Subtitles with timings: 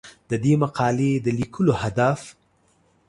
[0.29, 2.19] د دې مقالې د لیکلو هدف